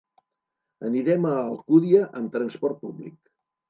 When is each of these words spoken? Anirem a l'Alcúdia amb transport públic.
Anirem 0.89 1.29
a 1.33 1.35
l'Alcúdia 1.35 2.05
amb 2.19 2.37
transport 2.41 2.85
públic. 2.85 3.19